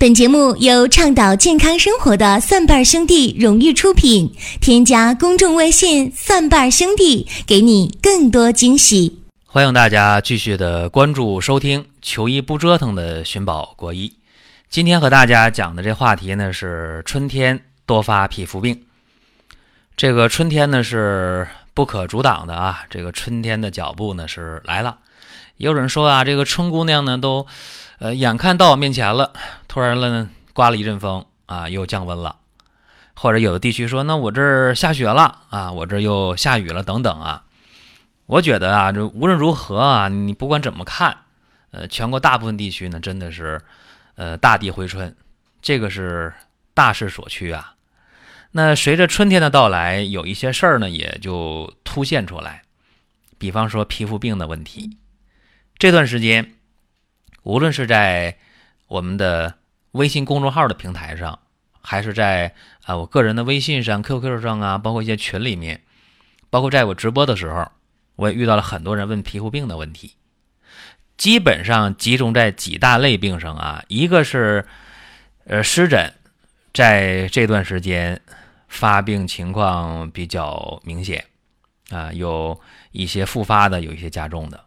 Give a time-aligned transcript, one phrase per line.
[0.00, 4.34] 本节目由倡导健康生活的蒜瓣兄弟荣誉出品。
[4.58, 9.20] 添加公众微信“蒜瓣兄弟”，给你更多惊喜。
[9.44, 14.10] 欢迎大家继续的关注收听“求医不折腾”的寻宝国医。
[14.70, 18.80] 今天和大家讲的这话题呢是春天多发皮肤病。
[19.98, 24.96] 这个春天呢是不可阻挡的啊，这个春天的脚步呢是来了。
[25.58, 27.46] 也有人说啊，这个春姑娘呢都。
[28.02, 29.30] 呃，眼看到我面前了，
[29.70, 32.40] 突然了，刮了一阵风啊，又降温了。
[33.14, 37.44] 或者有的地区说，那我这儿下雪了啊，我这又下雨了，等等啊。
[38.26, 41.18] 我觉得啊，这无论如何啊，你不管怎么看，
[41.70, 43.62] 呃，全国大部分地区呢，真的是，
[44.16, 45.14] 呃，大地回春，
[45.62, 46.34] 这个是
[46.74, 47.76] 大势所趋啊。
[48.50, 52.62] 那随着春天的到来，有一些事儿呢，也就凸现出来，
[53.38, 54.96] 比方说皮肤病的问题，
[55.78, 56.54] 这段时间。
[57.44, 58.36] 无论是在
[58.88, 59.54] 我们的
[59.92, 61.38] 微信公众号的平台上，
[61.80, 62.54] 还是在
[62.84, 65.82] 啊我个人的微信上、QQ 上啊，包括一些群里面，
[66.48, 67.70] 包括在我直播的时候，
[68.16, 70.14] 我也遇到了很多人问皮肤病的问题，
[71.16, 74.66] 基本上集中在几大类病上啊，一个是
[75.44, 76.12] 呃湿疹，
[76.72, 78.20] 在这段时间
[78.68, 81.24] 发病情况比较明显
[81.90, 82.60] 啊，有
[82.92, 84.64] 一些复发的，有一些加重的。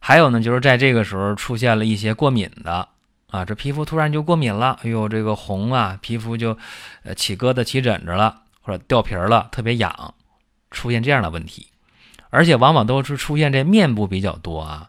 [0.00, 2.88] 还有呢，就是在这个时候出现了一些过敏的
[3.34, 6.56] 啊，这皮肤突然就过敏了，哎呦，这个红啊，皮肤就
[7.02, 10.14] 呃起疙瘩、起疹子了，或者掉皮儿了，特别痒，
[10.70, 11.66] 出现这样的问题，
[12.30, 14.88] 而且往往都是出现这面部比较多啊。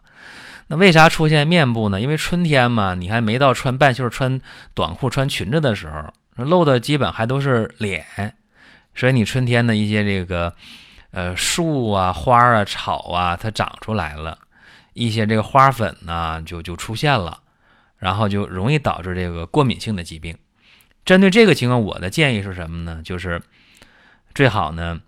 [0.68, 2.00] 那为啥出现面部呢？
[2.00, 4.40] 因为春天嘛，你还没到穿半袖、穿
[4.74, 8.04] 短裤、穿裙子的时候，露的基本还都是脸，
[8.94, 10.54] 所以你春天的一些这个
[11.10, 14.38] 呃树啊、花啊、草啊，它长出来了。
[14.94, 17.38] 一些这个花粉呢，就就出现了，
[17.98, 20.36] 然后就容易导致这个过敏性的疾病。
[21.04, 23.00] 针对这个情况，我的建议是什么呢？
[23.04, 23.40] 就是
[24.34, 25.00] 最好呢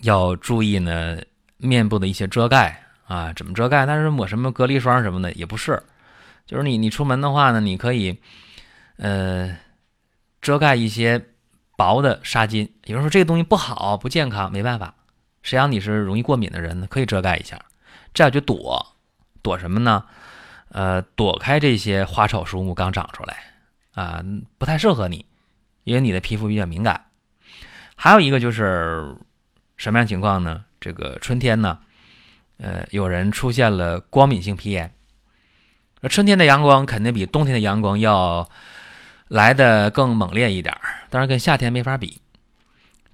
[0.00, 1.18] 要注意呢
[1.58, 3.84] 面部的一些遮盖啊，怎么遮盖？
[3.84, 5.82] 但是抹什么隔离霜什么的也不是，
[6.46, 8.18] 就是你你出门的话呢，你可以
[8.96, 9.56] 呃
[10.40, 11.22] 遮盖一些
[11.76, 12.68] 薄的纱巾。
[12.84, 14.94] 有人说这个东西不好不健康，没办法，
[15.42, 16.86] 谁让你是容易过敏的人呢？
[16.88, 17.60] 可以遮盖一下。
[18.14, 18.94] 这样就躲，
[19.42, 20.04] 躲什么呢？
[20.74, 23.36] 呃，躲开这些花草树木刚长出来
[23.94, 24.20] 啊，
[24.58, 25.24] 不太适合你，
[25.84, 27.06] 因为你的皮肤比较敏感。
[27.94, 29.14] 还有一个就是
[29.76, 30.64] 什么样情况呢？
[30.80, 31.78] 这个春天呢，
[32.56, 34.92] 呃，有人出现了光敏性皮炎。
[36.00, 38.50] 那春天的阳光肯定比冬天的阳光要
[39.28, 42.20] 来的更猛烈一点儿，当然跟夏天没法比。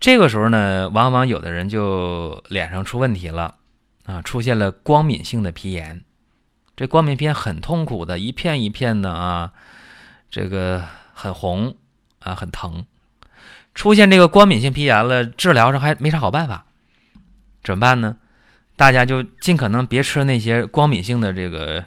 [0.00, 3.56] 这个时候呢，往往有的人就脸上出问题了。
[4.06, 6.02] 啊，出现了光敏性的皮炎，
[6.80, 9.52] 这光敏皮炎很痛苦的，一片一片的啊，
[10.30, 10.82] 这个
[11.12, 11.76] 很红
[12.20, 12.86] 啊，很疼。
[13.74, 16.64] 出现这个光敏性皮炎了，治疗上还没啥好办法，
[17.62, 18.16] 怎么办呢？
[18.76, 21.84] 大家就尽可能别吃那些光敏性的这个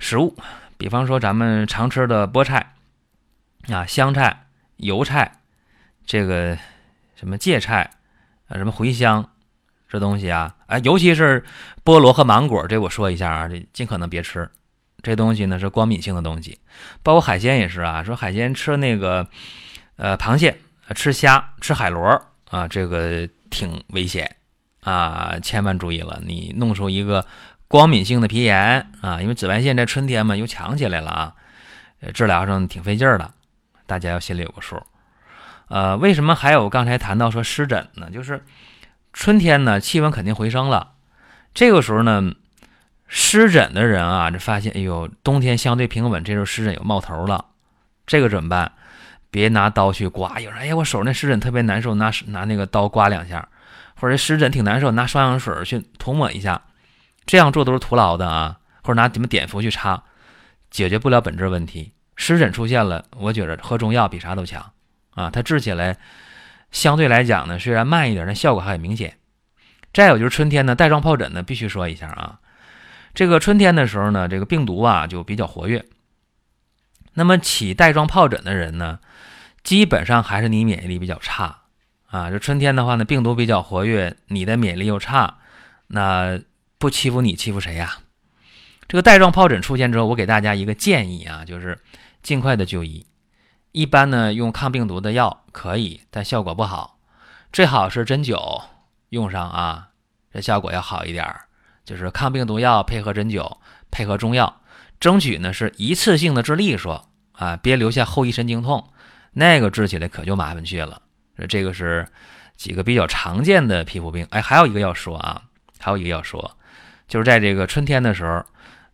[0.00, 0.36] 食物，
[0.76, 2.74] 比方说咱们常吃的菠菜
[3.68, 4.46] 啊、香菜、
[4.78, 5.38] 油菜，
[6.04, 6.58] 这个
[7.14, 7.92] 什么芥菜
[8.48, 9.30] 啊、什么茴香。
[9.94, 11.44] 这东西啊，哎，尤其是
[11.84, 14.50] 菠萝和芒果，这我说一下啊，这尽可能别吃。
[15.04, 16.58] 这东西呢是光敏性的东西，
[17.04, 18.02] 包括海鲜也是啊。
[18.02, 19.24] 说海鲜吃那个，
[19.94, 20.58] 呃，螃蟹、
[20.96, 24.34] 吃虾、吃海螺啊，这个挺危险
[24.80, 26.20] 啊，千万注意了。
[26.26, 27.24] 你弄出一个
[27.68, 31.32] 光敏性的皮炎啊，因为紫外线在春天嘛又强起来了啊，
[32.12, 33.32] 治疗上挺费劲的，
[33.86, 34.82] 大家要心里有个数。
[35.68, 38.10] 呃，为什么还有刚才谈到说湿疹呢？
[38.10, 38.42] 就是。
[39.14, 40.94] 春天呢，气温肯定回升了，
[41.54, 42.34] 这个时候呢，
[43.06, 47.46] 湿疹的人啊，就发现，哎呦，冬天相对平稳，这时候湿疹有冒头了，
[48.06, 48.72] 这个怎么办？
[49.30, 53.48] 别拿刀去刮，有人，哎呀，我手那湿疹特别难受，拿拿那个刀刮两下，
[53.94, 56.60] 或者湿疹挺难受，拿双氧水去涂抹一下，
[57.24, 60.02] 这样做都是徒劳的啊，或者拿什么碘伏去擦，
[60.70, 61.92] 解决不了本质问题。
[62.16, 64.72] 湿疹出现了，我觉得喝中药比啥都强
[65.14, 65.96] 啊，它治起来。
[66.74, 69.16] 相对来讲呢，虽然慢一点，但效果还很明显。
[69.92, 72.40] 再有就是春天呢，带状疱疹呢，必须说一下啊。
[73.14, 75.84] 这个春天的时候呢，这个病毒啊就比较活跃。
[77.12, 78.98] 那么起带状疱疹的人呢，
[79.62, 81.60] 基本上还是你免疫力比较差
[82.08, 82.28] 啊。
[82.28, 85.38] 就春天的话呢，病毒比较活跃，你的免疫力又差，
[85.86, 86.40] 那
[86.78, 87.98] 不欺负你欺负谁呀？
[88.88, 91.78] 这个带状疱疹出现之后，我给大家一个建议啊，就是
[92.20, 93.06] 尽快的就医。
[93.74, 96.96] 一般呢，用抗病毒的药可以，但效果不好。
[97.52, 98.62] 最好是针灸
[99.08, 99.88] 用上啊，
[100.32, 101.40] 这效果要好一点儿。
[101.84, 103.56] 就是抗病毒药配合针灸，
[103.90, 104.60] 配合中药，
[105.00, 108.92] 争取呢是一次性的治利索啊，别留下后遗神经痛，
[109.32, 111.02] 那个治起来可就麻烦去了。
[111.48, 112.06] 这个是
[112.56, 114.24] 几个比较常见的皮肤病。
[114.30, 115.42] 哎，还有一个要说啊，
[115.80, 116.56] 还有一个要说，
[117.08, 118.40] 就是在这个春天的时候，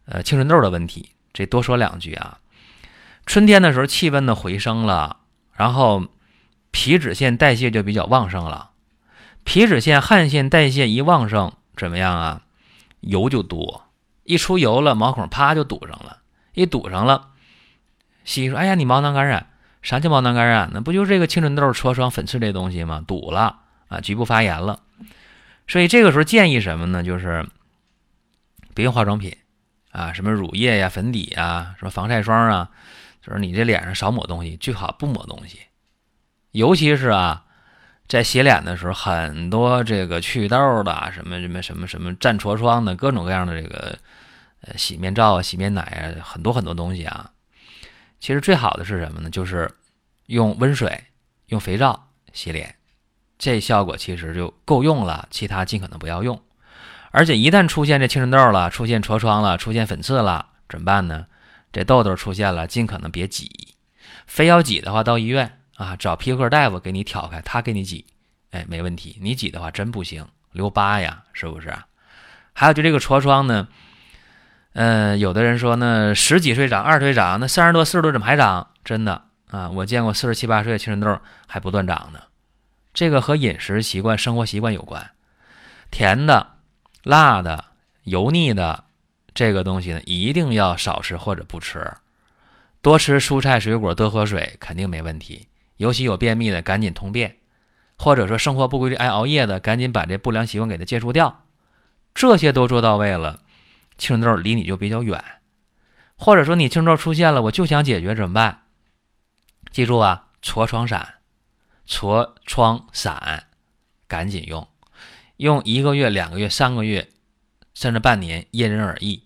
[0.07, 2.39] 呃，青春痘的问题，这多说两句啊。
[3.31, 5.19] 春天的时候，气温的回升了，
[5.55, 6.09] 然后
[6.73, 8.71] 皮脂腺代谢就比较旺盛了。
[9.45, 12.43] 皮脂腺、汗腺代谢一旺盛，怎么样啊？
[12.99, 13.85] 油就多，
[14.25, 16.19] 一出油了，毛孔啪就堵上了。
[16.55, 17.29] 一堵上了，
[18.25, 19.47] 西医说：“哎呀，你毛囊感染，
[19.81, 20.69] 啥叫毛囊感染？
[20.75, 23.05] 那不就是这个青春痘、痤疮、粉刺这东西吗？
[23.07, 24.81] 堵了啊，局部发炎了。
[25.69, 27.05] 所以这个时候建议什么呢？
[27.05, 27.47] 就是
[28.75, 29.37] 别用化妆品
[29.93, 32.71] 啊，什么乳液呀、粉底啊，什么防晒霜啊，
[33.31, 35.61] 就是你这脸上少抹东西，最好不抹东西。
[36.51, 37.45] 尤其是啊，
[38.09, 43.99] 在洗脸的时候，很多这个祛痘的、什么什么什么什么战痤疮的各种各样的这个。”
[44.63, 47.31] 呃，洗面皂啊，洗面奶啊，很多很多东西啊。
[48.19, 49.31] 其实最好的是什么呢？
[49.31, 49.71] 就是
[50.27, 51.03] 用温水、
[51.47, 52.75] 用肥皂洗脸，
[53.39, 55.27] 这效果其实就够用了。
[55.31, 56.39] 其他尽可能不要用。
[57.11, 61.25] 而且一旦出现这青春痘了，出现痤疮了，出现粉刺了，怎么办呢？
[61.73, 63.75] 这痘痘出现了，尽可能别挤。
[64.27, 68.07] 非要挤的话，到医院啊，找皮肤科大夫给你挑开，他给你挤，
[68.51, 69.19] 哎，没问题。
[69.21, 71.75] 你挤的话真不行，留疤呀，是不是？
[72.53, 73.69] 还有就这个痤疮呢。
[74.73, 78.69] 嗯，有的人说呢，十几岁长，二十岁长，那三十多、四十多怎么还长？
[78.85, 82.21] 真的啊，我见过四十七八岁的青春痘还不断长呢。
[82.95, 85.11] 这个和饮食习惯、生活习惯有关。
[85.91, 86.55] 甜的、
[87.03, 87.65] 辣的、
[88.05, 88.85] 油腻的
[89.35, 91.93] 这个东西呢，一定要少吃或者不吃。
[92.83, 95.49] 多吃蔬菜水果，多喝水，肯定没问题。
[95.77, 97.31] 尤其有便秘的，赶紧通便；
[97.97, 101.45] 或者说生活不规律、爱熬夜的，赶紧把这不良习惯给它戒除掉。
[102.15, 103.41] 这些都做到位了。
[103.99, 105.23] 青春痘离你就比较远，
[106.17, 108.63] 或者说你青春痘出现了，我就想解决怎么办？
[109.71, 111.17] 记住啊，痤疮散，
[111.87, 113.45] 痤疮散，
[114.09, 114.67] 赶紧用，
[115.37, 117.09] 用一个月、两个月、三个月，
[117.75, 119.23] 甚至半年，因人而异。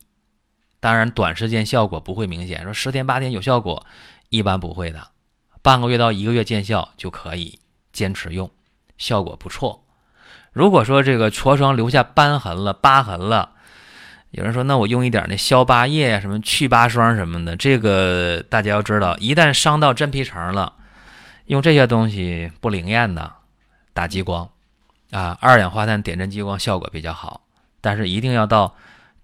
[0.81, 3.87] 当然，短时间效果不会明显，说十天八天有效果，
[4.29, 5.08] 一般不会的。
[5.62, 7.58] 半个月到一个月见效就可以
[7.93, 8.50] 坚持用，
[8.99, 9.85] 效果不错。
[10.52, 13.52] 如果说这个痤疮留下斑痕了、疤痕了，
[14.31, 20.75] 有人说，那我用一点那消疤液呀，什么去疤霜什么的，这个大家要知道，一旦伤到真皮层了，
[21.47, 23.32] 用这些东西不灵验的，
[23.94, 24.50] 打激光，
[25.12, 27.44] 啊，二氧化碳点阵激光效果比较好，
[27.84, 28.75] 但是一定要到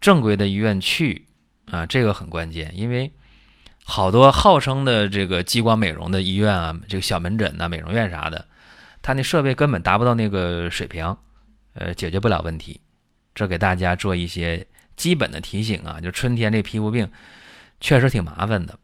[0.03, 1.25] 正规的医院去，
[1.71, 3.11] 啊，这个很关键，因为
[3.85, 8.45] 好多号称的这个激光美容的医院啊，这个小门诊呐、美容院啥的，
[9.01, 11.17] 他那设备根本达不到那个水平，
[11.73, 12.79] 呃，解决不了问题，
[13.35, 14.67] 这给大家做一些。
[14.97, 17.11] 基本的提醒啊，就春天这皮肤病
[17.81, 18.79] 确实挺麻烦的。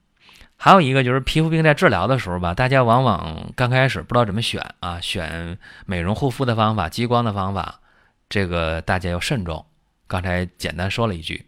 [0.56, 7.80] 还有一个就是皮肤病在治疗的时候吧，大家往往刚开始不知道怎么选啊，选美容护肤的方法、激光的方法，
[8.28, 9.64] 这个大家要慎重。
[10.06, 11.46] 刚才简单说了一句，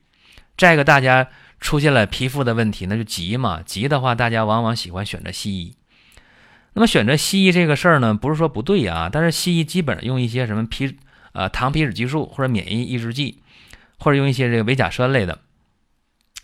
[0.56, 1.28] 再一个大家
[1.60, 5.76] 出现了皮肤的问题，那就急嘛，急的话大家往往喜欢选择西医。
[6.72, 10.96] 那么选择西医这个事儿呢，不是说不对啊，但是西医基本上用一些什么皮
[11.32, 13.42] 呃糖皮质激素或者免疫抑制剂。
[14.00, 15.40] 或者用一些这个维甲酸类的，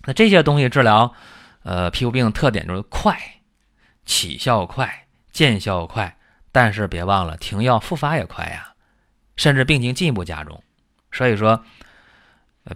[0.06, 1.14] 那这些东西治疗，
[1.62, 3.16] 呃，皮肤病的特点就是快，
[4.04, 6.16] 起效快，见效快，
[6.50, 8.73] 但是别忘了停药复发也快呀，
[9.36, 10.62] 甚至病情进一步加重。
[11.12, 11.64] 所以说，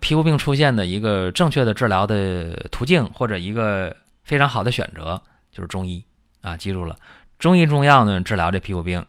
[0.00, 6.04] 皮肤病出现的一个正确的治疗的途径或者一个非常好的选择就是中医
[6.42, 6.96] 啊，记住了，
[7.38, 9.04] 中医中药呢治疗这皮肤病，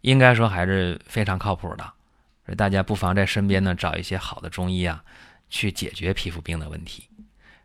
[0.00, 1.84] 应该说还是非常靠谱的。
[2.44, 5.04] 所以大家不妨在身边呢找一些好的中医啊，
[5.48, 7.08] 去解决皮肤病的问题。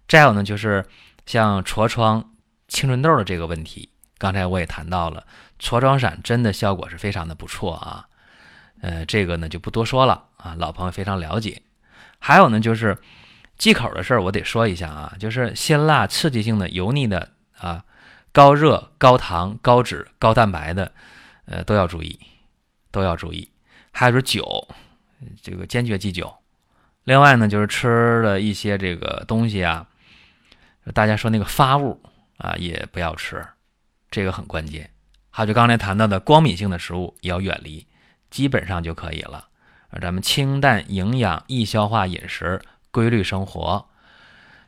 [0.08, 0.86] 再有呢，就是
[1.26, 2.34] 像痤疮、
[2.68, 3.90] 青春痘的这个问题，
[4.20, 5.26] 刚才我也谈到了，
[5.60, 8.08] 痤疮散真的效果是非常的不错啊。
[8.82, 11.62] 呃，这个呢就不多说了啊，老朋友非常了解。
[12.20, 12.98] 还有呢，就是
[13.58, 17.84] 忌口的事儿，我得说一下啊，就是辛辣、刺激性的、油腻的啊，
[18.32, 20.92] 高热、高糖、高脂、高蛋白的，
[21.46, 22.20] 呃，都要注意，
[22.92, 23.50] 都要注意。
[23.92, 24.68] 还有就是酒，
[25.42, 26.34] 这个坚决忌酒。
[27.04, 29.88] 另外呢，就是吃的一些这个东西啊，
[30.94, 32.00] 大家说那个发物
[32.38, 33.44] 啊，也不要吃，
[34.12, 34.90] 这个很关键。
[35.30, 37.86] 还有就刚才谈到的光敏性的食物也要远离，
[38.30, 39.46] 基本上就可以了。
[40.02, 43.86] 咱们清淡、营养、易消化饮食，规律生活，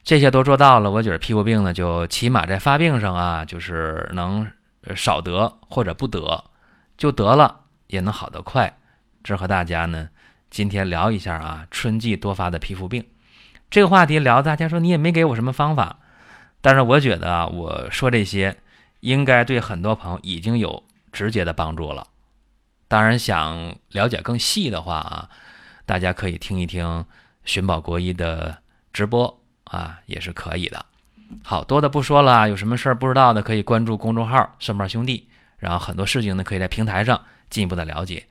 [0.04, 4.50] 这些都做到了，我觉得皮肤病呢，就起码在发病上啊，就是能
[4.96, 6.46] 少得或者不得，
[6.98, 8.78] 就得了也能好得快。
[9.22, 10.10] 这和大家呢，
[10.50, 13.06] 今天聊一下啊，春季多发的皮肤病
[13.70, 16.00] 这个话题聊，大家说你也没给我什么方法，
[16.62, 18.56] 但是我觉得啊，我说这些
[19.02, 22.08] 应该对很多朋友已经有直接的帮助了。
[22.90, 25.30] 当然，想了解更细的话啊，
[25.86, 27.06] 大家可以听一听
[27.46, 28.58] 寻宝国医的
[28.92, 30.86] 直播啊，也是可以的。
[31.44, 35.30] 好多的不说了，有什么事儿不知道的，可以关注公众号“顺宝兄弟”，
[35.60, 38.26] 然后很多事情呢，可以在平台上进一步的了解。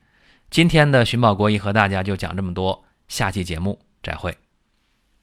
[0.51, 4.37] 今天的寻宝国医和大家就讲这么多，下期节目再会。